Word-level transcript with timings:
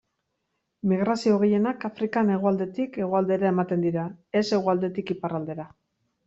Migrazio 0.93 1.35
gehienak 1.43 1.85
Afrikan 1.89 2.31
hegoaldetik 2.37 2.97
hegoaldera 3.03 3.51
ematen 3.55 3.85
dira, 3.89 4.07
ez 4.41 4.45
hegoaldetik 4.59 5.15
iparraldera. 5.19 5.69